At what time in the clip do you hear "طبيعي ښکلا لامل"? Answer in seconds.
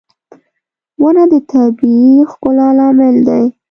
1.51-3.15